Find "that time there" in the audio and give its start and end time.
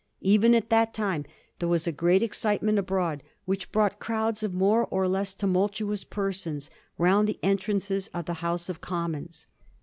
0.71-1.69